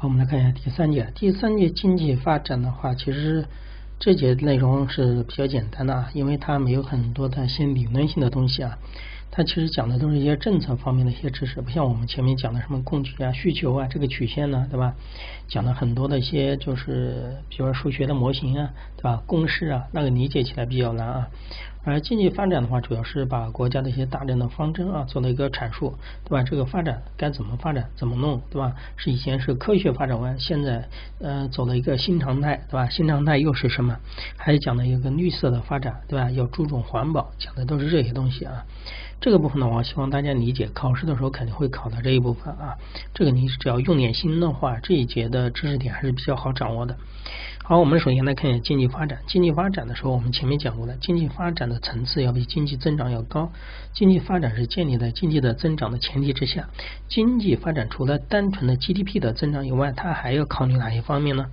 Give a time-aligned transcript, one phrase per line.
[0.00, 1.12] 好，我们来看一下第三节。
[1.14, 3.44] 第三节经济发展的话，其实
[3.98, 8.78] 这节内容是比较简单的啊，因为它没有很多的一些理论性的东西啊。
[9.32, 14.94] 它其实讲的都是一些政策方面的一些知识，不像我们前面讲的什么供给啊、需求啊这个曲线呢，对吧？
[15.46, 19.22] 讲了很多的一些就是，比如说数学的模型啊，对吧？
[19.26, 21.28] 公式啊，那个理解起来比较难啊。
[21.82, 26.42] 而经济发展的话，主要是把国家的一些大政的方针啊做了一个阐述，对吧？
[26.42, 28.74] 这个发展该怎么发展，怎么弄，对吧？
[28.96, 30.86] 是以前是科学发展观，现在
[31.20, 32.88] 呃走了一个新常态，对吧？
[32.90, 33.96] 新常态又是什么？
[34.36, 36.30] 还讲了一个绿色的发展，对吧？
[36.32, 38.66] 要注重环保，讲的都是这些东西啊。
[39.20, 42.76] 这个部分的话，希望大家理解，考试的时候肯定会考到这一部分啊。
[43.12, 46.96] 这个你只要用点心的话，这一节的知识点还是比较好掌握的。
[47.70, 49.20] 好，我们首先来看一下经济发展。
[49.28, 53.52] 经济发展的时候，我们前面讲过的，经济发展的层次要比经济增长要高。
[53.92, 56.68] 经济发展是建立在经济的增长的前提之下。
[57.06, 61.46] 经济发展除了单纯的 GDP 的增长以外，它还要考虑哪些方面呢？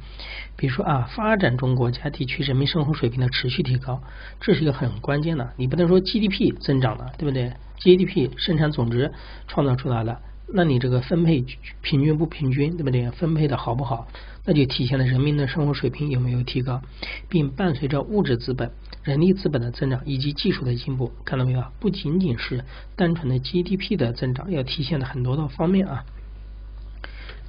[0.56, 4.02] 比如说啊，发展中国家地区人民生活水平的持续提高，
[4.42, 5.48] 这是一个很关键的。
[5.56, 9.14] 你不能说 GDP 增长了，对不对？GDP 生产总值
[9.48, 10.20] 创造出来了。
[10.50, 11.46] 那你这个分配
[11.82, 13.12] 平均不平均，对不对？
[13.12, 14.08] 分配的好不好，
[14.48, 16.82] 那就体现了人民的生活水平有没有提高，
[17.28, 18.72] 并伴随着物质资本、
[19.04, 21.62] 人力资本的增长以及技术的进步，看到没有？
[21.82, 22.64] 不仅仅是
[22.96, 26.06] 单纯的 GDP 的增长，要体现的很多的方面啊。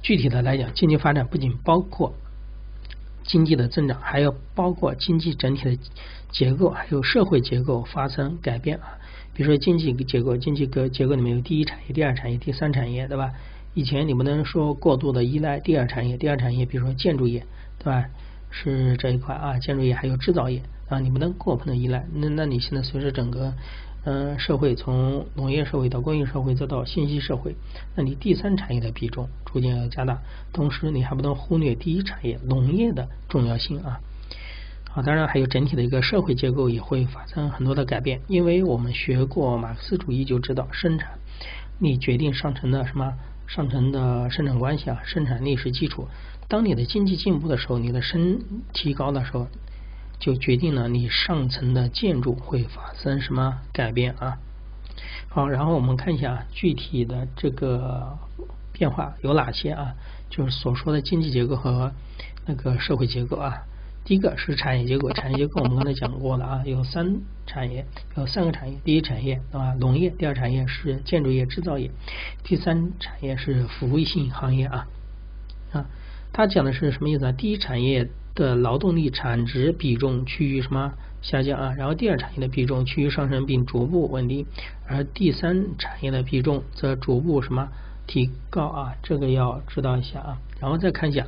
[0.01, 2.13] 具体的来讲，经济发展不仅包括
[3.23, 5.77] 经济的增长，还要包括经济整体的
[6.29, 8.99] 结构，还有社会结构发生改变啊。
[9.33, 13.31] 比如说经济结构，经济格结构里面有第一产业、第二产业、第三产业，对吧？
[13.79, 17.45] 以前你不能说过度的依赖第二产业，第二产业比如说建筑业，
[17.77, 18.09] 对吧？
[18.49, 22.05] 是这一块啊，建筑业还有制造业啊，你不能过分的依赖。
[22.13, 23.53] 那那你现在随着整个
[24.03, 27.55] 嗯社会从农业社会到工业社会再到信息社会，
[27.95, 30.19] 那你第三产业的比重逐渐要加大，
[30.51, 34.01] 同时你还不能忽略第一产业农业的重要性啊。
[34.93, 41.11] 啊，当然还有整体的一个社会结构也会发生很多的改变，因为我们学过马克思主义就知道，生产
[41.79, 43.13] 力决定上层的什么
[43.49, 46.07] 上层的生产关系啊，生产力是基础。
[46.47, 48.39] 当你的经济进步的时候，你的生
[48.73, 49.47] 提高的时候，
[50.19, 54.37] 就决定了你上层的建筑会发生什么改变啊。
[55.29, 58.19] 好，然后我们看一下具体的这个
[58.71, 59.95] 变化有哪些啊？
[60.29, 61.91] 就是所说的经济结构和
[62.45, 63.63] 那个社会结构啊。
[64.09, 67.85] 第一个是产业结构，产业结构我们刚才讲过了啊，有三产业，
[68.17, 69.75] 有三个产业，第一产业啊？
[69.79, 71.91] 农业，第二产业是建筑业、制造业，
[72.43, 74.87] 第三产业是服务性行业啊
[75.71, 75.85] 啊。
[76.33, 77.31] 它讲的是什么意思啊？
[77.31, 81.75] 第一产业的劳动力产值比重趋于什么下降啊？
[81.77, 84.43] 然后第二产业的比重趋于上升并逐步稳定，
[84.87, 87.69] 而第三产业的比重则逐步什么
[88.07, 88.95] 提高啊？
[89.03, 90.41] 这个要知道一下啊。
[90.59, 91.27] 然后再看一下。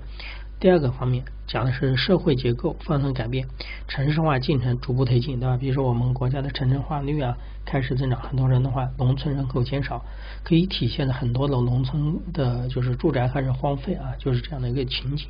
[0.62, 3.48] 第二个方面讲的是社会结构发生改变，
[3.88, 5.58] 城市化进程逐步推进，对吧？
[5.58, 7.36] 比如说我们国家的城镇化率啊
[7.66, 10.06] 开始增长，很多人的话，农村人口减少，
[10.44, 15.28] 可以体现的很多的农村的就是住宅开始荒废啊，就是这样的一个情景，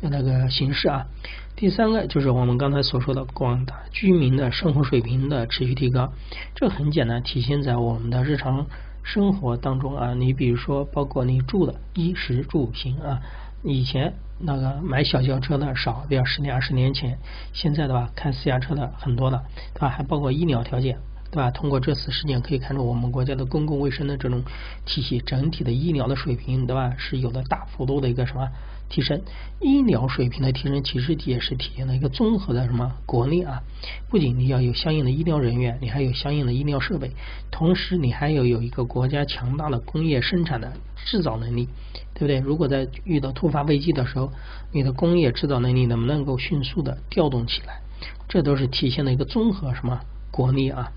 [0.00, 1.06] 那个形式啊。
[1.54, 6.12] 第三个就是我们刚才所说的广大居民的生活水平的持续提高，
[6.56, 8.66] 这很简单，体现在我们的日常
[9.04, 10.14] 生活当中啊。
[10.14, 13.20] 你比如说，包括你住的衣食住行啊。
[13.64, 17.18] 以前那个买小轿车的少，对吧十年二十年前，
[17.54, 19.42] 现在的话开私家车的很多了，
[19.72, 19.88] 对吧？
[19.88, 20.98] 还包括医疗条件，
[21.30, 21.50] 对吧？
[21.50, 24.42] 通过这次事件可以看出，我们国家的公共卫生的这种
[24.84, 26.94] 体系，整体的医疗的水平，对吧？
[26.98, 28.46] 是有了大幅度的一个什么
[28.88, 29.22] 提升？
[29.60, 33.62] 医疗水平的提升，其实也是体现了一个综合的什么国力啊？
[34.10, 37.10] 不仅你要有相应的医疗人员，你还有相应的医疗设备，
[37.50, 40.72] 同时你还要有一个国家强大的工业生产的
[41.04, 41.68] 制造能力。
[42.16, 42.38] 对不对？
[42.38, 44.30] 如果在遇到突发危机的时候，
[44.70, 47.80] 你的工业制造能力能不能够迅速的调动起来？
[48.28, 50.92] 这都是体现了一个综合什么国力啊？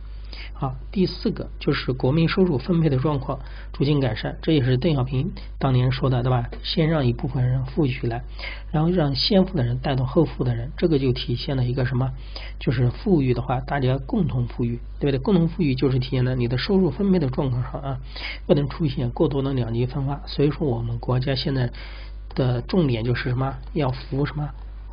[0.53, 3.39] 好，第四个就是国民收入分配的状况
[3.73, 6.49] 逐渐改善，这也是邓小平当年说的，对吧？
[6.63, 8.23] 先让一部分人富起来，
[8.71, 12.11] 然后让先富的人带动后富的人，这个就体现了一个什么？
[12.59, 15.19] 就是富裕的话，大家共同富裕，对不对？
[15.19, 17.99] 共同富裕就是体现了你的收入分配的状况上啊，
[18.47, 20.23] 不能出现过多的两极分化。
[20.25, 21.71] 所以说，我们国家现在
[22.33, 23.55] 的重点就是什么？
[23.73, 24.49] 要扶什么？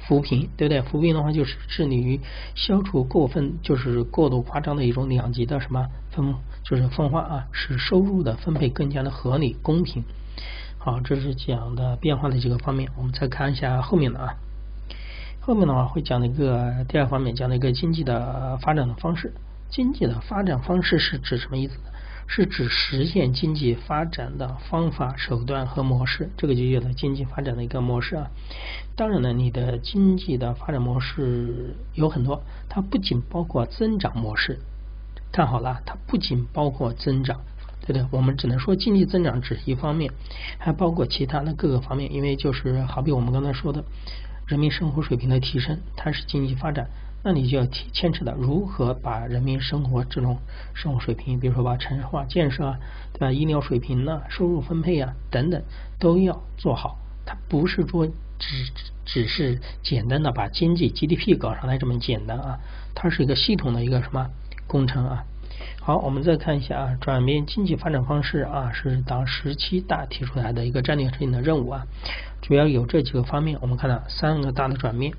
[0.06, 0.82] 扶贫，对不对？
[0.82, 2.20] 扶贫的话，就是致力于
[2.54, 10.04] 消除过分，就是过度夸张的一种两极的什么分，就是分化啊，使收入的分配更加的合理公平。
[10.78, 12.90] 好，这是讲的变化的几个方面。
[12.96, 14.34] 我们再看一下后面的啊，
[15.40, 19.32] 后面的话会讲一个第二方面，讲的一个经济的发展的方式。
[19.70, 21.90] 经济的发展方式是指什么意思呢？
[22.26, 28.30] 是指实现经济发展的方法、手段和模式，这个就叫做经济发展的一个模式啊。
[28.96, 34.58] 当然呢，你的经济的发展模式有很多，它不仅包括增长模式，
[35.32, 37.40] 看好了，它不仅包括增长，
[37.80, 38.06] 对不对？
[38.10, 40.10] 我们只能说经济增长只是一方面，
[40.58, 43.84] 还包括其他的各个方面，因为就是好比我们刚才说的，
[44.46, 46.88] 人民生活水平的提升，它是经济发展。
[47.24, 50.36] 那你就要牵扯到如何把人民生活这种
[50.74, 52.78] 生活水平，比如说把城市化建设啊，
[53.14, 53.32] 对吧？
[53.32, 55.62] 医疗水平呢，收入分配啊等等
[55.98, 56.98] 都要做好。
[57.24, 58.06] 它不是说
[58.38, 58.70] 只
[59.06, 62.60] 只是简单的把经济 GDP 搞上来这么简单啊，
[62.94, 64.28] 它是一个系统的一个什么
[64.66, 65.24] 工程啊？
[65.80, 71.86] 好，我们再看一下啊，转变经济发展方式啊，是党十七大提出来的一个战略性的任务啊，
[72.42, 75.14] 主要有这几个方面，我们看到三个大的转变。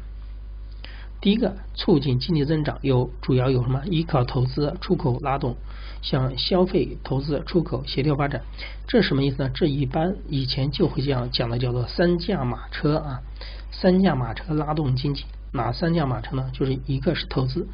[1.25, 3.81] 第一个促进经济增长有主要有什么？
[3.88, 5.56] 依靠投资、出口拉动，
[6.04, 8.44] 向消费、投资、出口协调发展。
[8.88, 9.50] 这什么意思呢？
[9.51, 13.24] 这一般以前就会这样讲的，叫做三驾马车啊，
[13.72, 15.25] 三驾马车拉动经济。
[15.51, 16.51] 哪三驾马车呢？
[16.54, 17.68] 就是一个是投资。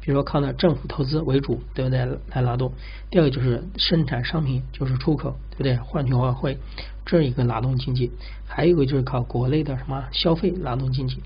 [0.00, 2.04] 比如说靠那政府投资为主，对不对？
[2.32, 2.72] 来拉动。
[3.08, 5.76] 第二个就是生产商品，就是出口，对不对？
[5.76, 6.58] 换取外汇，
[7.06, 8.10] 这一个拉动经济。
[8.46, 11.22] 还有一个就是靠国内的什么消费拉动经济。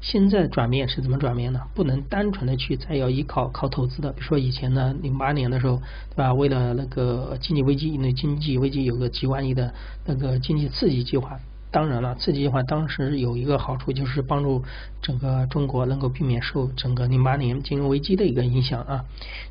[0.00, 1.60] 现在转变是怎么转变呢？
[1.74, 4.12] 不能单纯的去再要依靠靠投资的。
[4.12, 6.34] 比如说以前呢，零八年的时候，对吧？
[6.34, 9.72] 为了那个经济危机，因为经济危机有个几万亿的
[10.04, 11.38] 那个经济刺激计划。
[11.70, 14.62] 当然了，刺激计划当时有一个好处，就是帮助
[15.00, 19.04] 整个中国能够避免受整个零八年金融危机的一个影响啊。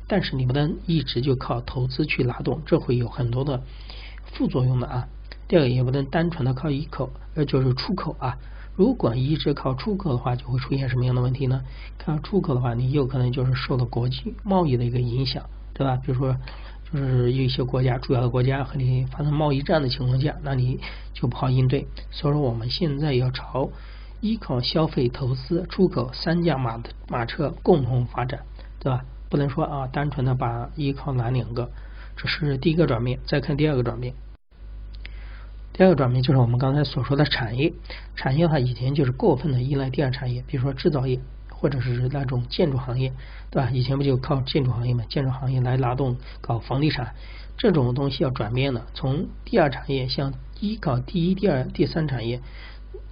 [0.06, 3.60] 但是你不能一直就靠投资去拉动，这会有很多的
[4.32, 5.08] 副作用的啊。
[5.48, 8.38] 第二个也不能单纯的靠依靠，呃，就是出口啊。
[8.76, 11.62] 如果一直靠出口的话，就会出现什么样的问题呢？
[11.98, 15.96] 靠出口的话，你有可能就是受到国际贸易的一个影响，对吧？
[15.96, 16.36] 比如说。
[16.92, 20.78] 就是有一些国家，主要的国家和你发生贸易战的情况下，那你
[21.12, 21.88] 就不好应对。
[22.12, 23.70] 所以说，我们现在要朝
[24.20, 28.42] 依靠消费、投资、出口三驾马的马车共同发展，
[28.78, 29.04] 对吧？
[29.28, 31.68] 不能说啊，单纯的把依靠哪两个，
[32.16, 33.18] 这是第一个转变。
[33.26, 34.14] 再看第二个转变，
[35.74, 37.74] 第二个转变就是我们刚才所说的产业，
[38.16, 41.20] 产业的话以前就是过分的依赖第二产业，比如说制造业。
[41.56, 43.10] 或者是那种建筑行业，
[43.50, 43.70] 对吧？
[43.70, 45.02] 以前不就靠建筑行业嘛？
[45.08, 47.14] 建筑行业来拉动搞房地产，
[47.56, 52.42] 这种东西要转变了，从第二产业向依靠第一、第二、第三产业，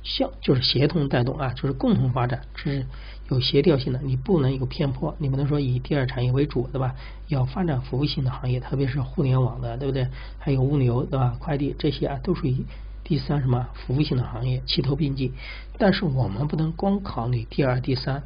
[0.02, 2.86] 向就是协同带动啊，就是共同发展，这是
[3.32, 4.00] 有协调性的。
[4.02, 6.94] 你不能有偏颇，你不能说以第二产业为主，对吧？
[7.28, 10.06] 要发展服务性的行业，特别是互联网的，对不对？
[10.38, 11.36] 还有物流，对吧？
[11.38, 12.64] 快递这些啊，都属于。
[13.04, 15.32] 第三什么服务性的行业齐头并进，
[15.76, 18.22] 但是我们不能光考虑第二、第三，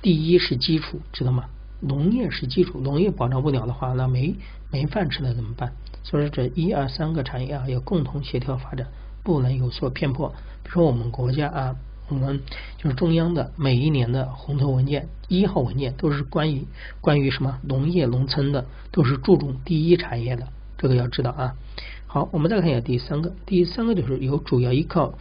[0.00, 1.44] 第一是基础，知道吗？
[1.80, 4.34] 农业是基础，农业保障不了的话，那没
[4.72, 5.70] 没饭吃了怎么办？
[6.02, 8.86] 所以说这一二三个产业啊要共同协调发展，
[9.22, 10.30] 不能有所偏颇。
[10.62, 11.76] 比如说我们国家啊，
[12.08, 12.40] 我们
[12.76, 16.66] 就是中央的每一年的红头文件一号文件都是关于
[17.00, 21.54] 关于什么农业农村的，都是注重第一产业的，这个要知道啊。
[22.06, 25.14] 好，我们再看一下第三个，第三个就是有主要依靠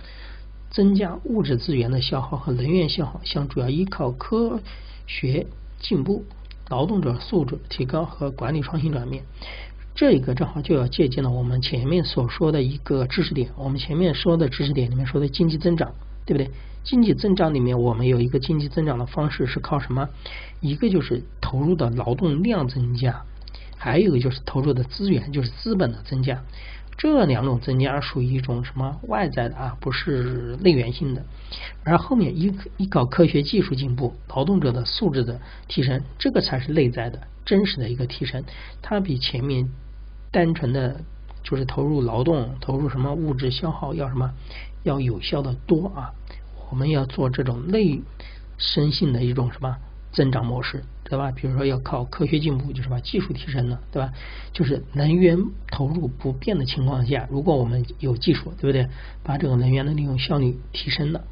[0.70, 4.60] 增加物质资源的消耗和能源消耗，向主要依靠科
[5.08, 5.48] 学
[5.80, 6.26] 进步、
[6.70, 9.24] 劳动者素质提高和管理创新转变。
[9.96, 13.52] 这个正好就要借鉴了我们前面所说的一个知识点。
[13.56, 15.94] 我们前面说的知识点里面说的经济增长，
[16.26, 16.52] 对不对？
[16.84, 20.10] 经济增长里面我们有一个经济增长的方式是靠什么？
[20.60, 23.24] 一个就是投入的劳动量增加，
[23.78, 26.44] 还有一个就是投入的资源，就是资本的增加。
[26.96, 31.24] 这两种增加属于一种什么外在的啊，不是内源性的。
[31.84, 38.44] 而后面依依靠科学技术进步、劳动者的素质的提升，这个才是内在的真实的一个提升。
[38.82, 39.68] 它比前面
[40.32, 41.02] 单纯的
[41.44, 44.32] 就是投入劳动、投入什么物质消耗要什么
[44.84, 46.13] 要有效的多啊。
[46.74, 48.01] 我们要做这种内
[48.58, 49.77] 生性的一种什么
[50.12, 50.84] 增长模式。
[51.03, 51.32] 对吧？
[51.32, 54.12] 比如说要靠科学进步，就是把技术提升了，对吧？
[54.51, 55.38] 就是能源
[55.70, 58.89] 投入不变的情况下，如果我们有技术，对不对？
[59.22, 61.24] 把这个能源的利用效率提升了，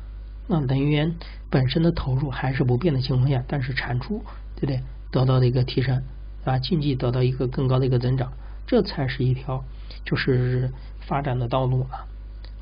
[0.48, 1.15] 那能源
[1.50, 4.24] 本身的投入还是不变的情况下，但是产出，
[4.55, 4.83] 对不对？
[5.10, 6.03] 得到的一个提升，
[6.43, 8.31] 啊，经济得到一个更高的一个增长，
[8.67, 9.63] 这才是一条
[10.05, 10.69] 就是
[11.00, 12.05] 发展的道路啊。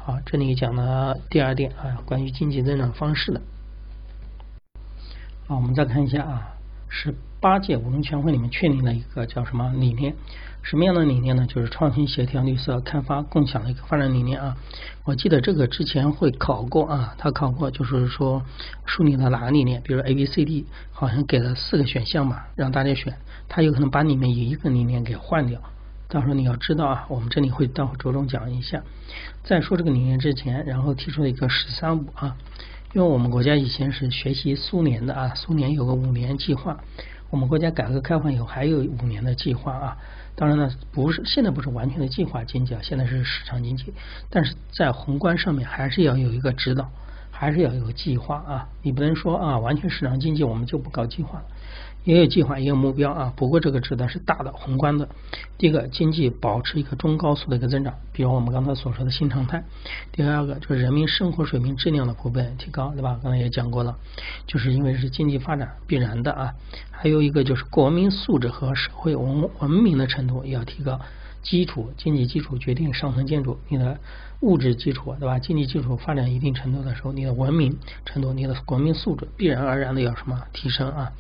[0.02, 3.42] 好，这里讲了第二点啊，关于经济增长方式的。
[5.46, 6.56] 好，我们再看一下啊。
[6.88, 10.16] 十八届五中全会里面确定了一个叫什么理念？
[10.64, 11.46] 什么样的理念呢？
[11.46, 14.58] 就是创新、协调、绿色、开发、共享的一个发展理念啊。
[15.04, 18.42] 我记得这个之前会考过啊，他考过就是说
[18.86, 19.82] 树立了哪个理念？
[19.84, 23.16] 比如 A、B、C、D，好像给了四个选项嘛，让大家选。
[23.48, 25.62] 他有可能把里面有一个理念给换掉。
[26.10, 28.82] 到时候你要知道啊，我们这里会待会着重讲一下。
[29.44, 32.36] 在说这个理念之前，然后提出了一个“十三五”啊。
[32.94, 36.80] 因为我们国家以前是学习苏联的啊，苏联有个五年计划，
[37.30, 39.98] 我们国家改革开放以后还有五年的计划啊。
[40.36, 43.94] 当然呢，不是现在不是完全的计划经济啊，现在是市场经济，
[44.32, 46.90] 但是在宏观上面还是要有一个指导，
[47.30, 48.68] 还是要有个计划啊。
[48.82, 51.44] 你不能说啊，完全市场经济我们就不搞计划。
[52.04, 53.34] 也有计划，也有目标啊。
[53.36, 55.08] 不过这个指的是大的、宏观的。
[55.58, 59.64] 第一个，经济保持一个中高速的一个增长，比如我们刚才所说的新常态。
[60.12, 63.20] 第二个就是人民生活水平质量的普遍提高，对吧？
[63.22, 63.98] 刚才也讲过了，
[64.48, 66.54] 就是因为是经济发展必然的啊。
[66.92, 71.00] 还有一个就是国民素质和社会文文明的程度也要提高。
[71.42, 73.98] 基础经济基础决定上层建筑，你的
[74.42, 75.40] 物质基础，对吧？
[75.40, 81.14] 经济基础发展一定程度的时候，你的文明程度、你的国民素质必然而然的要什么提升啊？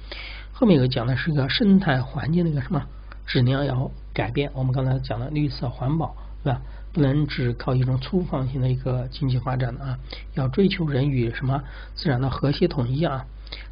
[0.60, 2.86] 后面有讲的是一个生态环境的一个什么
[3.25, 4.51] 质量要改变。
[4.54, 6.13] 我们刚才讲的绿色环保，
[6.44, 6.62] 对吧？
[6.92, 9.98] 不能只靠一种粗放型的一个经济发展的啊，
[10.34, 11.63] 要追求人与什么
[11.96, 13.25] 自然的和谐统一啊。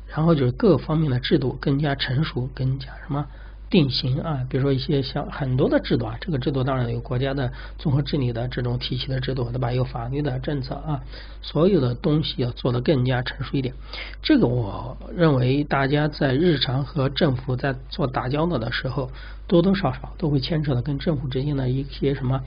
[0.07, 3.27] 然后就是各方面的制度更加成熟，更加什么？
[3.69, 9.71] 定型啊，比如说一些像很多的制度啊，这个制度当然有国家的综合治理的这种体系的制度，对吧？
[9.71, 11.01] 有法律的政策啊，
[11.41, 13.73] 所有的东西要做得更加成熟一点。
[14.21, 19.09] 这个我认为大家在日常和政府在做打交道的时候，
[19.47, 22.41] 多多少少都会牵扯到跟政府之间的一些什么。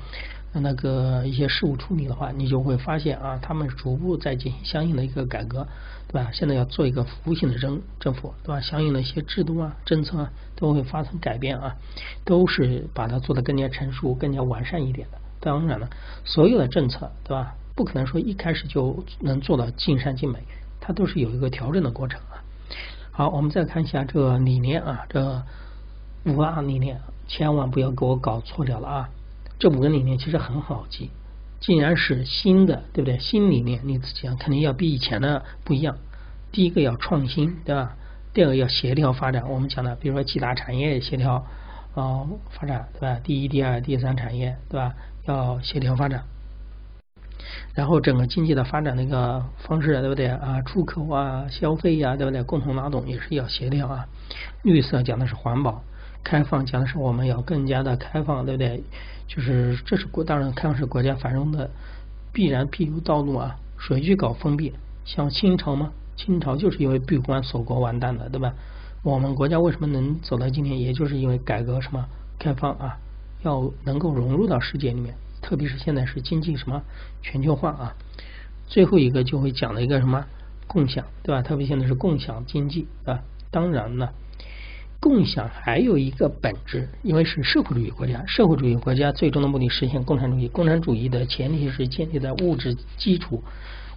[0.52, 5.64] 那个一些事务处理的话，你就会发现啊，他们逐步在进行相应的一个改革，
[6.12, 6.28] 对吧？
[6.32, 8.60] 现在要做一个服务性的政政府，对吧？
[8.60, 11.76] 相应的一些制度啊、政策啊，都会发生改变啊，
[12.24, 15.18] 都是把它做得更加成熟、更加完善一点的。
[15.38, 15.88] 当然了，
[16.24, 17.54] 所有的政策，对吧？
[17.76, 20.40] 不可能说一开始就能做到尽善尽美，
[20.80, 22.42] 它都是有一个调整的过程啊。
[23.12, 25.42] 好，我们再看一下这个理念啊，这
[26.24, 29.08] 五大理念，千万不要给我搞错掉了啊。
[29.60, 31.10] 这五个理念其实很好记，
[31.60, 33.18] 既然是新的，对不对？
[33.18, 35.96] 新理念，你讲肯定要比以前的不一样。
[36.50, 37.94] 第一个要创新，对吧？
[38.32, 39.48] 第二个要协调发展。
[39.48, 41.44] 我们讲的，比如说几大产业协调
[41.94, 43.20] 啊发展，对吧？
[43.22, 44.94] 第一、第二、第三产业，对吧？
[45.26, 46.24] 要协调发展。
[47.74, 50.62] 然后整个经济的发展的一个方式，对不对啊？
[50.62, 52.42] 出口啊，消费呀，对不对？
[52.42, 54.06] 共同拉动也是要协调啊。
[54.62, 55.82] 绿色讲的是环保，
[56.22, 58.82] 开放讲的是我们要更加的开放，对不对？
[59.26, 61.70] 就是这是国当然开放是国家繁荣的
[62.32, 64.72] 必然必由道路啊，谁去搞封闭？
[65.04, 65.92] 像清朝吗？
[66.16, 68.52] 清朝就是因为闭关锁国完蛋的，对吧？
[69.02, 70.78] 我们国家为什么能走到今天？
[70.78, 72.06] 也就是因为改革什么
[72.38, 72.98] 开放啊，
[73.42, 76.82] 要能够融入到世界里面，特别是现在是经济什么
[77.22, 77.96] 全球化啊。
[78.66, 80.24] 最后一个就会讲了一个什么
[80.66, 81.40] 共享，对吧？
[81.40, 84.12] 特别现在是共享经济啊，当然了。
[85.00, 90.46] 共享还有一个本质，因为是社会主义国家，社会主义国家最终的目的实现共产主义。
[90.46, 93.42] 共产主义的前提是建立在物质基础、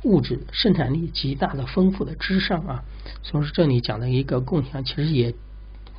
[0.04, 2.84] 物质生产力极大的丰富的之上啊。
[3.22, 5.36] 所以说这里讲的一个共享，其实也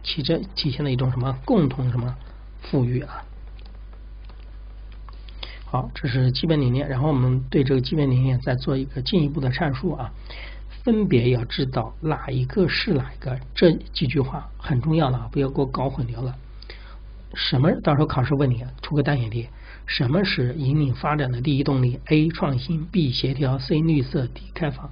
[0.02, 2.16] 起着体现了一种什么共同什么
[2.62, 3.22] 富裕啊。
[5.66, 10.12] 好，这是基本理念，然后我们对这个基本理念再做一个进一步的阐述啊。
[10.84, 16.36] 分别要知道哪一个是哪一个，这几句话很重要了，不要给我搞混掉了。
[17.32, 17.72] 什么？
[17.80, 19.48] 到时候考试问你，出个单选题，
[19.86, 22.28] 什么是引领发展的第一动力？A.
[22.28, 23.10] 创新，B.
[23.10, 23.80] 协调，C.
[23.80, 24.42] 绿色，D.
[24.52, 24.90] 开放。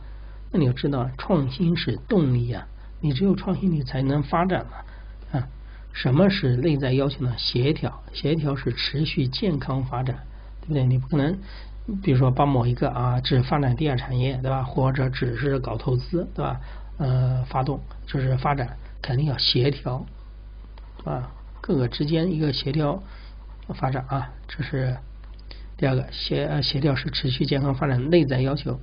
[0.51, 2.67] 那你要知道，创新是动力呀，
[3.03, 5.39] 你只有创新，你才能发展嘛。
[5.39, 5.47] 啊，
[5.93, 7.35] 什么是内在要求呢？
[7.37, 10.17] 协调，协调是持续健康发展，
[10.63, 10.87] 对不对？
[10.87, 11.39] 你不可能。
[12.03, 14.63] 比如说，把某一个啊，只发展第二产业，对吧？
[14.63, 16.61] 或者只是搞投资，对吧？
[16.99, 20.07] 呃，发动就是发展，肯定要协调，
[21.05, 23.03] 啊，各个之间一个协调
[23.75, 24.97] 发展啊，这是
[25.77, 28.79] 第二个协协调是持续健康发展内在要求。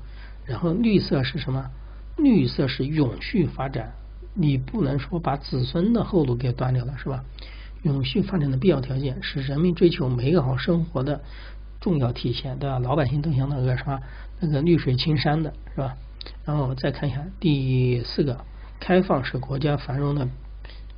[0.46, 1.70] 然后绿色是什么？
[2.18, 3.94] 绿色是永续发展，
[4.34, 7.24] 你不能说把子孙的后路给断掉了，是吧？
[7.84, 11.22] 永续发展的必要条件是人民追求美好生活的。
[11.80, 12.80] 重要体现对吧？
[12.80, 14.00] 老百姓都想那个什么，
[14.40, 15.96] 那个绿水青山的是吧？
[16.46, 18.46] 然后我再看一下第四个，
[18.80, 20.28] 开放是国家繁荣的，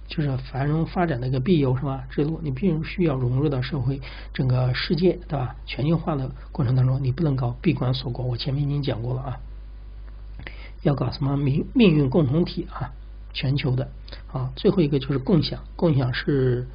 [0.08, 2.04] 就是繁荣发展的一个必由是吧？
[2.10, 4.02] 制度，你必须要融入到社会
[4.34, 5.56] 整个世界对吧？
[5.66, 8.26] 全球化的过程当中，你不能搞闭关锁国。
[8.26, 9.40] 我前面已经讲过了啊，
[10.82, 12.92] 要搞什么命命运共同体啊？
[13.34, 13.90] 全球的。
[14.34, 16.68] 啊，最后一个就是共享，共享是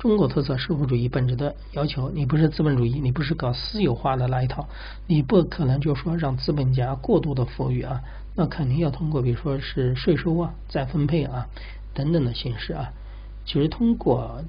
[0.00, 2.08] 中国特色社会主义本质的要求。
[2.08, 4.66] 你不是资本主义，你不是搞私有化的那一套，
[5.06, 8.00] 你不可能就说让资本家过度的富裕啊，
[8.34, 11.46] 那肯定要通过比如说是税收啊、再分配啊
[11.92, 12.90] 等等的形式啊。
[13.44, 14.42] 其实通过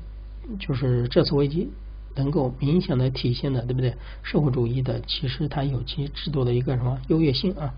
[0.57, 1.69] 就是这次危机
[2.15, 3.93] 能够明显的体现的，对不对？
[4.23, 7.73] 社会主义的其实它有其制度的一个什么优越性啊。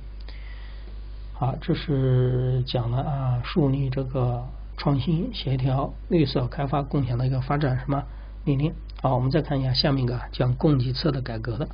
[1.33, 4.45] 好，这是讲了啊，树立这个。
[4.77, 8.03] 创新、协调、绿色开发、共享的一个发展什么
[8.45, 8.73] 理念？
[9.01, 11.67] 好，我们再看一下下面一个讲供给侧的改革的。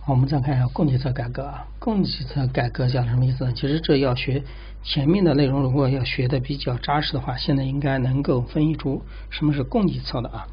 [0.00, 1.66] 好，我们再看一下供给侧改革啊。
[1.78, 3.52] 供给侧改革讲什么意思呢？
[3.52, 4.42] 其实这要学
[4.82, 10.46] 前面的内容，如果要学的比较扎实的话，现在应该能够分析出什么是供给侧的啊。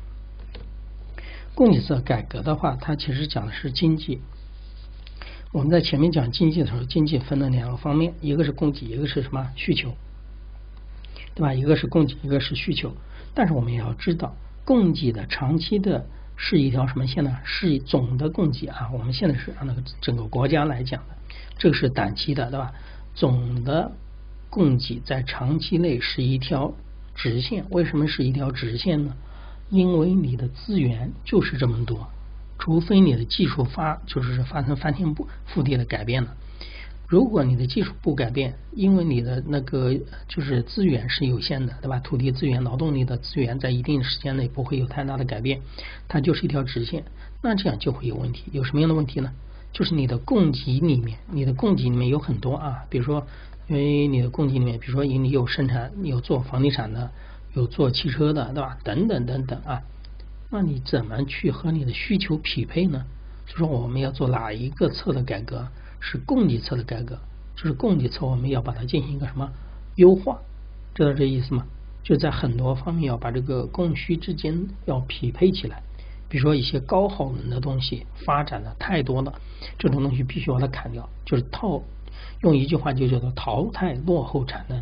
[1.53, 4.19] 供给侧改革的话，它其实讲的是经济。
[5.53, 9.93] 我们在前面讲经济的时候，经济分了两个方面，一个是供给，一个是什么需求。
[11.35, 11.53] 对吧？
[11.53, 12.91] 一个是供给，一个是需求。
[13.33, 17.37] 但是我们也要知道，供给的长期的是一条什么线呢？
[17.43, 18.89] 是总的供给啊。
[18.93, 21.15] 我们现在是按那个整个国家来讲的，
[21.57, 22.73] 这个是短期的，对吧？
[23.13, 23.91] 总的
[24.49, 26.73] 供给在长期内是一条
[27.13, 27.65] 直线。
[27.69, 29.13] 为什么是一条直线呢？
[29.69, 32.07] 因为你的资源就是这么多，
[32.59, 36.33] 除非你的技术发就是发生翻天覆地的改变了。
[37.07, 39.93] 如果你的技术不改变，因为你的那个
[40.27, 41.99] 就是资源是有限的，对吧？
[41.99, 45.61] 土地资源、劳动力的资源在一定时间内不会有太大的改变，
[46.07, 47.03] 它就是一条直线，
[47.43, 48.45] 那这样就会有问题。
[48.51, 49.31] 有什么样的问题呢？
[49.71, 53.27] 就是你的供给里面，你的供给里面有很多啊，比如说，
[53.67, 57.11] 因为你的供给里面，比如说你有生产，有做房地产的，
[57.53, 58.77] 有做汽车的，对吧？
[58.83, 59.83] 等等等等啊，
[60.49, 63.05] 那你怎么去和你的需求匹配呢？
[63.45, 65.67] 就说我们要做哪一个侧的改革？
[66.07, 67.17] 是供给侧的改革，
[67.55, 69.49] 就是供给侧我们要把它进行一个什么
[69.95, 70.37] 优化，
[70.93, 71.65] 知道这意思吗？
[72.03, 75.81] 就在很多方面要把这个供需之间要匹配起来。
[76.29, 79.33] 比如说一些高耗能的东西发展的太多了，
[79.79, 81.81] 这种东西必须把它砍掉，就是套
[82.41, 84.79] 用一句话就叫做淘汰落后产能。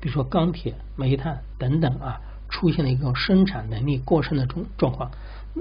[0.00, 5.10] 比如说钢铁、煤炭等等啊，出现了一个生产能力过剩的状状况，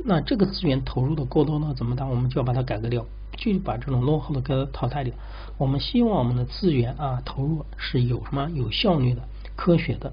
[0.05, 2.10] 那这个资源投入的过多呢，怎么办？
[2.10, 3.05] 我们就要把它改革掉。
[3.52, 5.14] 就把这种落后的给它淘汰掉。
[5.58, 9.22] 我们希望我们的资源啊投入是有什么有效率的、
[9.56, 10.12] 科学的。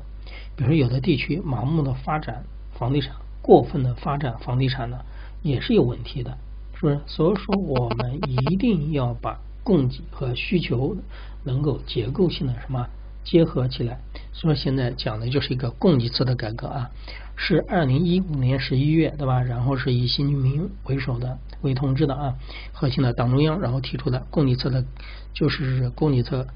[0.56, 4.98] 比如说有的地区盲目的发展房地产，过分的发展房地产呢，
[5.42, 6.36] 也是有问题的，
[6.74, 7.00] 是不是？
[7.06, 10.96] 所以说我们一定要把供给和需求
[11.44, 12.86] 能够结构性的什么
[13.24, 13.98] 结合起来。
[14.32, 16.90] 所以现在讲的就是一个供给侧的改革啊。
[17.42, 19.40] 是二零一五年十一月，对吧？
[19.42, 22.34] 然后是以习近平为首的、为同志的啊，
[22.70, 24.84] 核心的党中央，然后提出的供给侧的，
[25.32, 26.46] 就是供给侧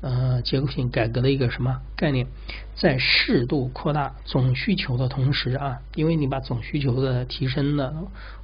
[0.00, 2.24] 呃结构性改革的一个什么概念，
[2.76, 7.92] 在适度扩大总需求的同时啊，因为你把总需求的提升的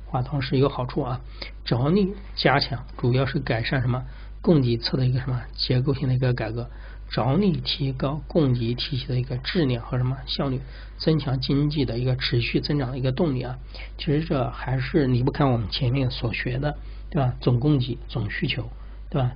[0.06, 1.20] 话，同时有好处啊，
[1.64, 4.02] 着力加强，主要是改善什么
[4.42, 6.68] 供给侧的一个什么结构性的一个改革。
[7.10, 10.60] 着力提高供给体系的一个质量和什么效率，
[10.98, 13.58] 增强经济的一个持续增长的一个动力啊！
[13.98, 16.76] 其实这还是离不开我们前面所学的，
[17.10, 17.34] 对吧？
[17.40, 18.68] 总供给、总需求，
[19.10, 19.32] 对吧？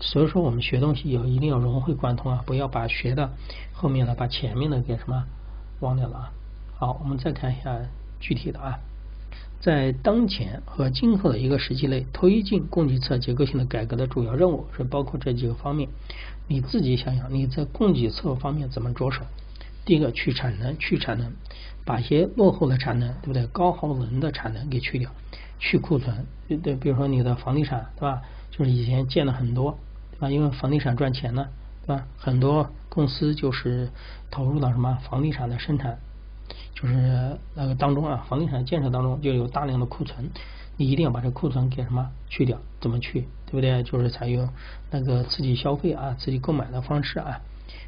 [0.00, 3.30] 所以说我们学东西有一定要融会贯通啊，不要把学的
[3.72, 5.24] 后面的把前面的给什么
[5.80, 6.32] 忘掉了啊！
[6.76, 7.78] 好，我们再看一下
[8.18, 8.78] 具体的啊，
[9.62, 15.88] 在当前和今后的一个时期内，推进供给侧结构性的改革的主要任务是包括这几个方面。
[16.48, 19.22] 你自己想想，你在供给侧方面怎么着手？
[19.84, 21.32] 第一个，去产能，去产能，
[21.84, 23.46] 把一些落后的产能，对不对？
[23.46, 25.08] 高耗能的产能给去掉，
[25.60, 28.20] 去库存，对，比如说你的房地产，对吧？
[28.50, 29.78] 就是以前建了很多，
[30.10, 30.28] 对吧？
[30.28, 31.46] 因为房地产赚钱呢，
[31.86, 32.04] 对吧？
[32.16, 33.90] 很多公司就是
[34.28, 35.98] 投入到什么房地产的生产，
[36.74, 40.30] 就是那个当中啊，房地产建设当中就有大量的库存。
[40.76, 42.58] 你一定要把这库存给什么去掉？
[42.80, 43.20] 怎么去？
[43.46, 43.82] 对不对？
[43.82, 44.48] 就是采用
[44.90, 47.40] 那个刺激消费啊、刺激购买的方式啊。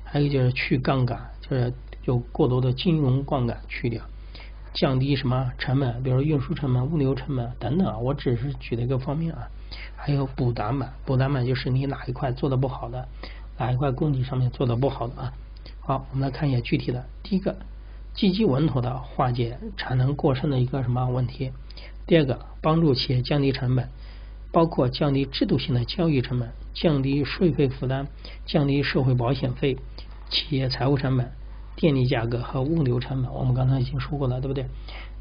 [0.04, 1.72] 还有就是去杠杆，就是
[2.04, 4.02] 有过多的金融杠杆去掉，
[4.74, 6.02] 降低什么成本？
[6.02, 7.98] 比如运输成本、物流成本等等啊。
[7.98, 9.48] 我只是举了一个方面啊。
[9.96, 13.08] 还有补短板，补短板就是你哪一块做的不好的，
[13.58, 15.32] 哪一块供给上面做的不好的啊。
[15.80, 17.04] 好，我们来看一下具体的。
[17.22, 17.56] 第一个，
[18.14, 21.50] 积极稳妥的化解产能过剩的一个什么问题？
[22.06, 23.88] 第二个，帮助企业降低成本，
[24.52, 28.06] 包括降低制度性的交易成本、降低税费负担、
[28.46, 29.76] 降低社会保险费、
[30.30, 31.32] 企业财务成本、
[31.74, 33.32] 电力价格和物流成本。
[33.32, 34.66] 我们刚才已经说过了，对不对？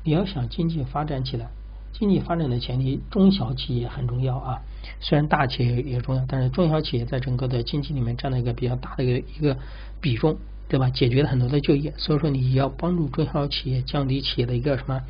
[0.03, 1.47] 你要想经济发展起来，
[1.93, 4.61] 经济发展的前提，中小企业很重要啊。
[4.99, 9.57] 虽然大企业也重要，但是中小企业在整个的经济里面占了一个比较大的一个一个
[9.99, 10.37] 比重。
[10.73, 10.89] 对吧？
[10.89, 15.03] 解决了很多的就业，所以说你要帮助中小企业降低企业的一个什么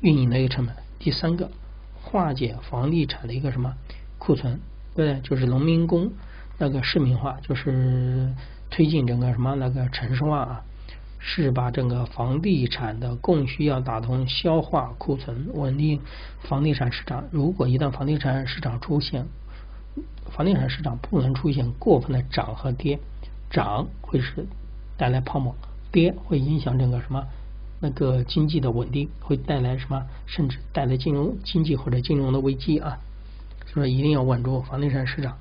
[0.00, 0.74] 运营的一个成本。
[0.98, 1.50] 第三个，
[2.00, 3.74] 化解房地产的一个什么
[4.16, 4.58] 库存，
[4.94, 5.20] 对不对？
[5.20, 6.10] 就是农民工
[6.56, 8.32] 那个市民化，就是
[8.70, 10.64] 推进整个什么那个城市化啊。
[11.18, 16.00] 是把整个房地产的供需要打通，消化库存，稳定
[16.40, 17.24] 房地产市场。
[17.30, 19.26] 如果一旦房地产市场出现，
[20.30, 22.98] 房地产市场不能出现过分的涨和跌，
[23.50, 24.46] 涨会是
[25.02, 25.52] 带来泡沫，
[25.90, 27.26] 跌会影响整个什么
[27.80, 33.00] 那个经济的稳定，会带来什么，甚至带来金融经济或者金融的危机啊。
[33.66, 35.36] 所以说一定要稳住房地产市场。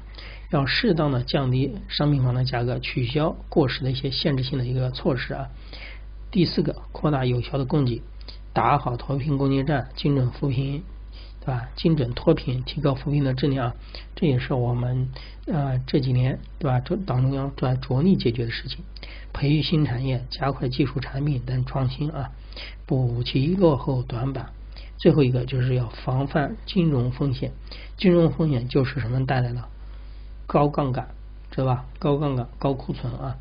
[0.50, 5.50] 要适当的降低商品房的价格，取消过时的一些限制性的一个措施啊。
[6.32, 8.02] 第四个，扩大有效的供给，
[8.54, 10.82] 打好脱贫攻坚战，精准扶贫，
[11.41, 11.67] 对吧？
[11.75, 13.75] 精准脱贫，提高扶贫的质量，
[14.15, 15.10] 这也是我们
[15.47, 16.80] 呃这几年对吧？
[16.80, 18.80] 这党中央在着力解决的事情。
[19.34, 22.32] 培育新产业，加快技术产品等创新啊，
[22.86, 24.51] 补齐落后短板。
[24.97, 27.51] 最后一个就是要防范金融风险，
[27.97, 29.63] 金融风险就是什么带来的？
[30.45, 31.08] 高杠杆，
[31.49, 31.86] 知道吧？
[31.97, 33.36] 高杠杆、高库存啊！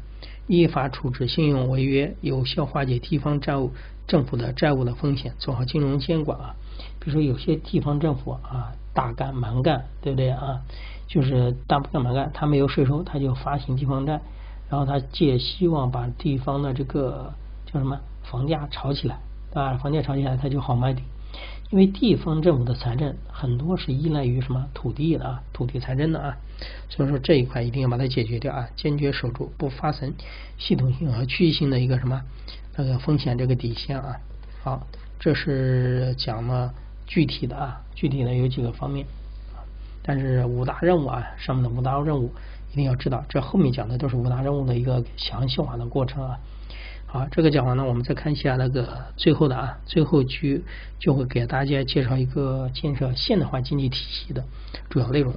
[0.51, 3.71] 依法处置信用违约，有效化解地方债务、
[4.09, 6.57] 政府的债务的风险，做好金融监管啊。
[6.99, 10.61] 比如说有些地方政府啊，大干蛮干，对不对啊？
[11.07, 14.21] 就是大干蛮干，他没有税收，他就发行地方债，
[14.69, 17.33] 然后他借希望把地方的这个
[17.67, 19.75] 叫什么房价炒起来，对吧？
[19.75, 21.01] 房价炒起来，他就好卖地。
[21.71, 26.37] 因为地方政府的财政很多是依赖于什么土地的啊，土地财政的啊，
[26.89, 30.13] 所以说这一块一定要把它解决掉啊，坚决守住不发生
[30.59, 32.21] 系统性和区域性的一个什么
[32.77, 34.17] 那个风险这个底线啊。
[34.65, 34.85] 好，
[35.21, 36.75] 这是讲了
[37.07, 39.07] 具体的啊，具体的有几个方面，
[40.03, 42.33] 但是五大任务啊，上面的五大任务
[42.73, 46.37] 一定要知道，这后面讲的都是五大任务的一个详细化的过程啊。
[47.13, 50.63] 好，这个讲完了，我们再看一下那个最后的啊，最后去
[51.01, 54.45] 就会给大家介绍一个建设现代化经济体系的
[54.89, 55.35] 主要内容。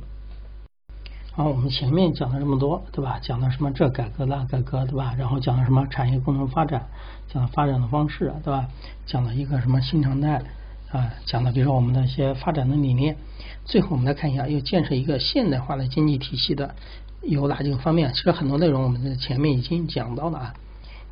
[1.31, 3.17] 好，我们前面讲了这么多，对吧？
[3.23, 5.15] 讲了什么这改革那改革，对吧？
[5.17, 6.85] 然后讲了什么产业共同发展，
[7.27, 8.67] 讲了发展的方式，对吧？
[9.07, 10.43] 讲了一个什么新常态
[10.91, 11.09] 啊？
[11.25, 13.17] 讲了比如说我们的一些发展的理念。
[13.65, 16.75] 最后我们来看一下，要建设一个现代化的经济体系的
[17.23, 18.13] 有哪几个方面？
[18.13, 20.53] 其实很多内容我们在前面已经讲到了啊。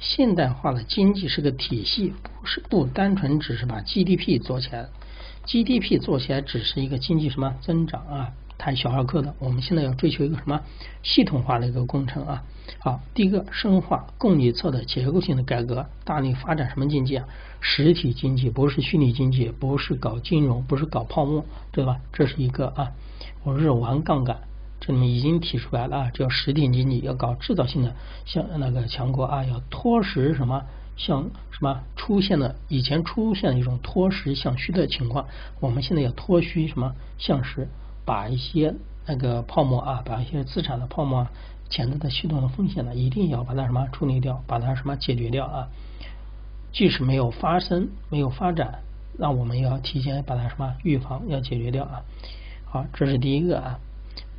[0.01, 4.89] 现代化的经济是个体系，不是不单纯只是把 GDP 做起来
[5.45, 9.35] ，GDP 做起来只是一个经济什么增长啊，谈小儿科的。
[9.37, 10.59] 我们现在要追求一个什么
[11.03, 12.43] 系统化的一个工程啊？
[12.79, 17.27] 好，第一个深化供给侧的结构性的改革，大力发展什么经济啊？
[17.59, 21.99] 实体经济，不是虚拟经济，不是搞金融，不是搞泡沫，对吧？
[22.11, 22.91] 这是一个啊，
[23.43, 24.39] 我是玩杠杆。
[24.81, 30.63] 这里面已经提出来了啊，叫实体经济要搞制造性的，像那个强国啊，要脱实什么，
[30.97, 35.27] 像什么出现了以前出现一种脱实向虚的情况，
[35.59, 37.67] 我们现在要脱虚什么向实，
[38.05, 38.73] 把一些
[39.05, 41.31] 那个泡沫啊，把一些资产的泡沫啊
[41.69, 45.67] 潜在的系统的风险呢，一定要把它什么处理掉，把它什么解决掉啊。
[46.73, 48.79] 即使没有发生，没有发展，
[49.19, 52.01] 那我们要提前把它什么预防，要解决掉啊。
[52.65, 53.79] 好，这是第一个啊。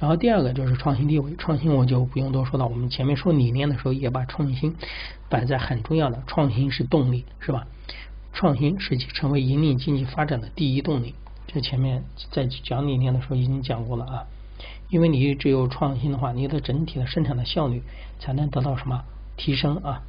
[0.03, 2.67] 然后第二个就是创新地位，创新我就不用多说了。
[2.67, 4.75] 我们前面说理念的时候，也把创新
[5.29, 7.69] 摆在很重要的，创新是动力，是吧？
[8.33, 11.15] 创新实际成为引领经济发展的第一动力。
[11.47, 14.25] 这前面在讲理念的时候已经讲过了啊。
[14.89, 17.81] 因为你只有创新的话，你的整体的生产的效率
[18.19, 19.05] 才能得到什么
[19.37, 20.03] 提升啊。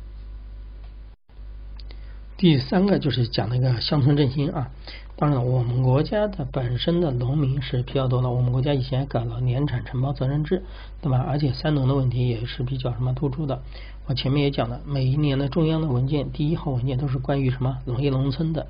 [2.38, 4.69] 第三个就是讲那个乡村振兴啊。
[5.15, 8.30] 当然了，我们国家的本身的农民是比较多的。
[8.30, 10.63] 我们国家以前搞了年产承包责任制，
[11.02, 11.19] 对吧？
[11.19, 13.62] 而且三农的问题也是比较什么突出的。
[14.08, 18.67] 我前面也讲了，每一年的中央的文件，第一号文件都是关于什么农业农村的。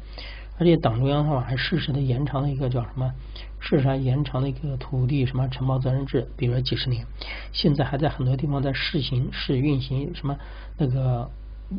[0.60, 3.12] 而且党中央的话还适时的延长了一个叫什么？
[3.60, 7.08] 适时延长了一个土地什么承包责任制，比如说几十年。
[7.54, 10.38] 现在还在很多地方在试行试运行什么
[10.78, 11.28] 那个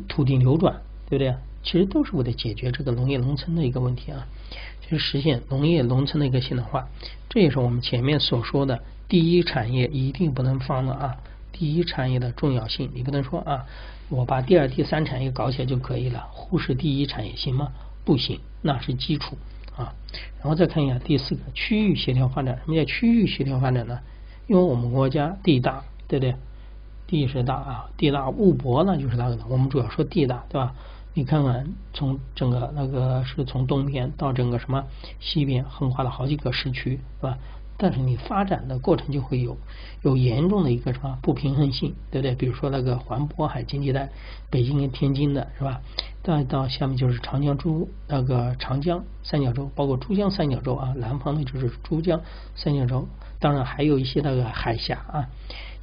[0.09, 1.35] 土地流转，对不对？
[1.63, 4.27] 其实都是为了解决这个农业农村的一个问题啊，
[4.81, 6.87] 就是实现农业农村的一个现代化。
[7.27, 11.17] 这也是我们前面所说的第一产业一定不能放了啊，
[11.51, 13.65] 第一产业的重要性，你不能说啊，
[14.09, 17.71] 我把第二、第三产业搞起来就可以了，忽视第一产业行吗？
[18.03, 19.35] 不行，那是基础
[19.75, 19.91] 啊。
[20.39, 23.99] 然后再看一下第四个区域协调发展，什么叫区域协调发展呢？
[24.45, 26.35] 因为我们国家地大，对不对？
[27.07, 29.43] 地是大啊，地大物博呢就是那个的。
[29.49, 30.73] 我们主要说地大，对吧？
[31.17, 34.83] 你看看，从整个那个是从东边到整个什么
[35.21, 37.37] 西边，横跨了好几个市区，是吧？
[37.77, 39.55] 但是你发展的过程就会有
[40.01, 42.35] 有严重的一个什么不平衡性，对不对？
[42.35, 44.09] 比如说那个环渤海经济带，
[44.49, 45.79] 北京跟天津的是吧？
[46.21, 52.19] 再到下面就是长江珠那个长江三角洲，包括珠江三角洲啊，南方的就是珠江
[52.55, 53.07] 三角洲，
[53.39, 55.29] 当然还有一些那个海峡啊，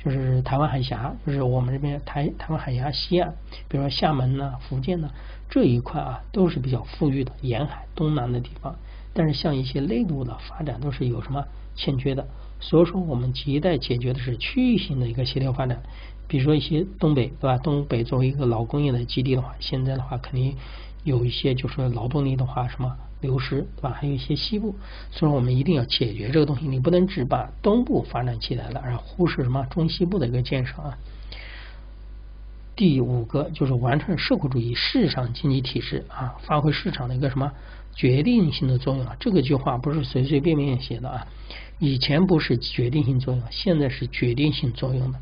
[0.04, 3.32] 就是台湾海峡，就是我们这边台台湾海峡西岸，
[3.68, 5.10] 比如说厦门呐、福建呐
[5.48, 8.74] 这一块啊，都是比较富裕的沿海东南的地方。
[9.14, 11.44] 但是像一些内陆的发展都是有什么
[11.76, 12.26] 欠缺的，
[12.58, 15.82] 所以说我们亟待解决的是区域性的一个协调发展。
[16.26, 17.58] 比如说一些东北，对吧？
[17.58, 20.56] 东北作为一个老工业的基地的话，现在的话肯定
[21.04, 23.96] 有一些就是劳动力的话什么流失，对吧？
[23.98, 24.74] 还有一些西部，
[25.10, 26.66] 所以说我们一定要解决这个东西。
[26.68, 30.98] 你不能只把东部发展起来了，而忽视什么中西部的一个建设啊。
[32.74, 37.52] 第五个就是完成社会主义市场经济体制啊，发挥市场的一个什么
[37.94, 39.16] 决定性的作用啊。
[39.20, 41.26] 这个句话不是随随便便写的啊，
[41.78, 45.18] 以前不是决定性作用，现在是决定性作用的。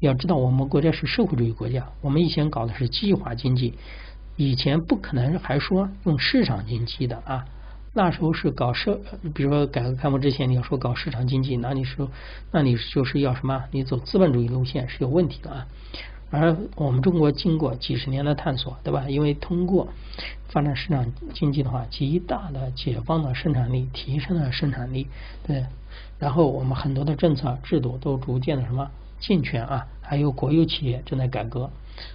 [0.00, 3.74] 要知道，我们国家是社会主义国家，我们以前搞的是计划经济，
[4.38, 7.44] 以前不可能还说用市场经济的啊。
[7.92, 9.00] 那时候是搞社，
[9.34, 12.08] 比如说改革开放之前，你要说搞市场经济，那你说，
[12.52, 13.64] 那你就是要什么？
[13.72, 15.66] 你走资本主义路线是有问题的啊。
[16.30, 19.06] 而我们中国经过几十年的探索，对吧？
[19.08, 19.88] 因为通过
[20.48, 25.08] 发展市场经济的话，极大的解放了生产力，提升了生产力，
[25.44, 25.66] 对。
[26.20, 28.88] 然后我们很多的政策制度都逐渐的什么
[29.20, 31.70] 健全啊，还有国有企业正在改革。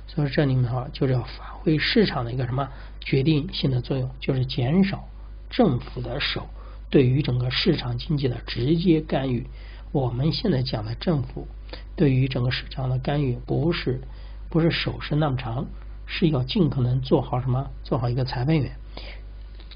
[0.08, 5.04] 所以这里面的话，就是要发挥市场的一个什么决定性的作用，就是减少
[5.50, 6.48] 政府的手
[6.90, 9.48] 对于整个市场经济的直接干预。
[9.92, 11.48] 我们现在讲的政府。
[11.96, 14.02] 对于整个市场的干预，不是
[14.50, 15.66] 不是手是那么长，
[16.06, 17.70] 是要尽可能做好什么？
[17.84, 18.76] 做好一个裁判员，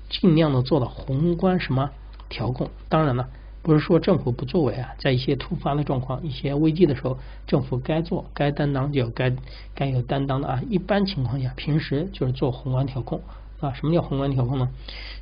[0.10, 1.92] 尽量的做到宏观什么
[2.30, 2.70] 调控。
[2.90, 3.30] 当然了，
[3.62, 9.36] 不是说政府不作为啊，在一些突发的状况、一些危机的时候，政府该做、该担当就要该
[9.76, 10.62] 该有担当的啊。
[10.70, 13.22] 一般情况下，平时就是做宏观调控
[13.60, 13.74] 啊。
[13.74, 14.70] 什么叫宏观调控呢？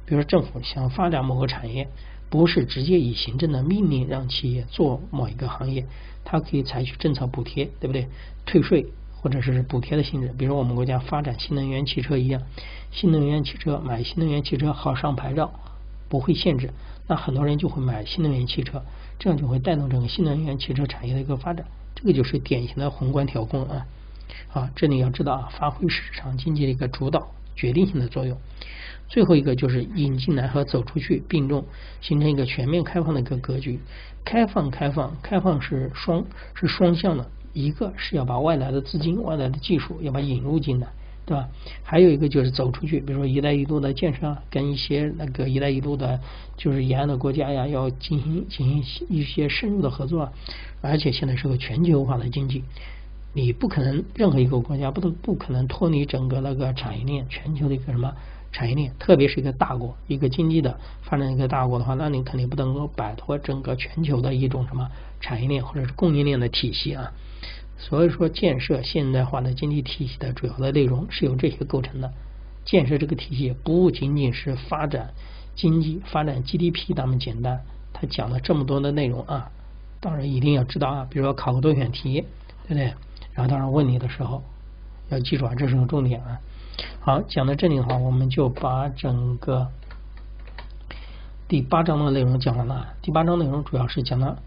[0.05, 1.87] 比如说政府想发展某个产业，
[2.29, 5.85] 不是直接以行政的命令让企业做某一个行业。
[6.23, 8.07] 它可以采取政策补贴，对不对？
[8.45, 8.87] 退税
[9.21, 12.41] 或者是补贴的性质，比如我们国家发展新能源汽车一样，
[12.91, 15.51] 新能源汽车买新能源汽车好上牌照，
[16.09, 16.71] 不会限制，
[17.07, 18.83] 那很多人就会买新能源汽车，
[19.19, 21.65] 这样就会带动整个新能源汽车产业的一个发展。
[21.93, 23.85] 这个就是典型的宏观调控啊。
[24.47, 28.37] 好，这里要知道啊，发挥市场经济的一个主导决定性的作用。
[29.07, 31.63] 最后一个就是引进来和走出去并重，
[32.01, 33.79] 形成一个全面开放的一个格局。
[34.23, 40.87] 开放，开放，开放是双是双向的，一个是要把外来的资金、外来的技术要把引入进来，
[41.25, 41.49] 对吧？
[41.83, 46.19] 还有一个就是走出去，比如说“一带一路”的建设啊，跟一些那个“一带一路”的，
[46.55, 50.31] 就是沿岸的国家呀，要进行进行一些深入的合作。
[50.81, 52.63] 而且现在是个全球化的经济，
[53.33, 58.13] 你不可能任何一个国家不都不可能脱离整个那个产业链，全球的一个什么？
[58.51, 67.11] 产业链，特别是一个大国，一个经济的发展一个大国的话，那你肯定不能够摆脱整个全球的一种什么产业链或者是供应链的体系啊。
[67.77, 72.11] 所以说，建设现代化的经济体系的主要的内容是由这些构成的。
[72.63, 75.13] 建设这个体系不仅仅是发展
[75.55, 77.61] 经济、发展 GDP 那么简单，
[77.93, 79.51] 他讲了这么多的内容啊。
[79.99, 82.21] 当然一定要知道啊，比如说考个多选题，
[82.67, 82.93] 对不对？
[83.33, 84.41] 然后当然问你的时候
[85.09, 86.39] 要记住啊，这是个重点啊。
[87.01, 89.67] 好，讲到这里的话，我们就把整个
[91.47, 92.93] 第八章的内容讲完了。
[93.01, 94.41] 第八章内容主要是讲了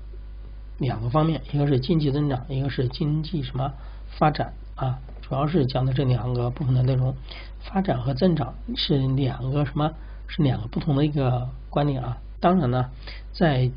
[0.79, 3.73] 两个方面，一个是经济增长，一个是经济什么
[4.19, 4.99] 发展啊？
[5.21, 7.15] 主要是讲的这两个部分的内容。
[7.61, 9.93] 发展和增长是两个什么？
[10.29, 12.19] 是两个不同的一个观念啊。
[12.41, 12.91] 当然呢，
[13.33, 13.71] 在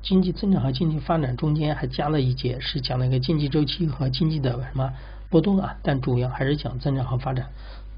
[0.00, 4.92] 经济增长和经济发展中间还加了一节，是讲了一个经济周期和经济的什么？
[5.28, 7.48] 波动啊，但主要还是讲增长和发展。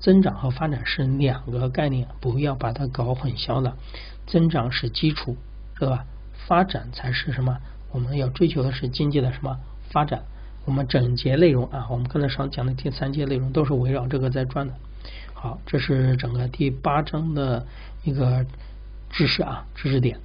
[0.00, 3.76] 增长和发展是两个概念，不要把它搞混淆了。
[4.26, 5.36] 增长是基础，
[5.76, 6.06] 知道吧？
[6.46, 7.58] 发展才是什么？
[7.92, 9.59] 我们要追求的是经济的什么
[9.90, 10.22] 发展？
[10.64, 14.74] 我们整节内容啊，我们刚才上讲的第三节内容都是围绕这个在转的。
[15.35, 17.66] 好，这是整个第八章的
[18.05, 18.44] 一个
[19.09, 20.20] 知识啊，知识点。